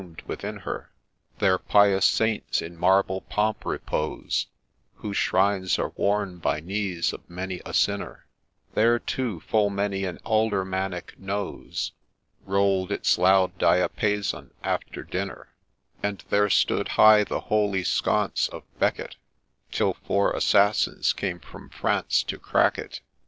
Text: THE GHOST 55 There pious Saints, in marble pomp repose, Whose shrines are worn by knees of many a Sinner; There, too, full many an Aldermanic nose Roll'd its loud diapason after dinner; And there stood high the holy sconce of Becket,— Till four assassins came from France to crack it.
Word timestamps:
THE 0.01 0.07
GHOST 0.07 0.41
55 0.51 0.85
There 1.37 1.57
pious 1.59 2.05
Saints, 2.07 2.59
in 2.59 2.75
marble 2.75 3.21
pomp 3.29 3.63
repose, 3.63 4.47
Whose 4.95 5.15
shrines 5.17 5.77
are 5.77 5.89
worn 5.89 6.39
by 6.39 6.59
knees 6.59 7.13
of 7.13 7.29
many 7.29 7.61
a 7.67 7.71
Sinner; 7.71 8.25
There, 8.73 8.97
too, 8.97 9.41
full 9.41 9.69
many 9.69 10.03
an 10.05 10.17
Aldermanic 10.25 11.19
nose 11.19 11.91
Roll'd 12.47 12.91
its 12.91 13.19
loud 13.19 13.55
diapason 13.59 14.49
after 14.63 15.03
dinner; 15.03 15.53
And 16.01 16.23
there 16.31 16.49
stood 16.49 16.87
high 16.97 17.23
the 17.23 17.41
holy 17.41 17.83
sconce 17.83 18.47
of 18.47 18.63
Becket,— 18.79 19.17
Till 19.71 19.93
four 19.93 20.31
assassins 20.31 21.13
came 21.13 21.37
from 21.39 21.69
France 21.69 22.23
to 22.23 22.39
crack 22.39 22.79
it. 22.79 23.01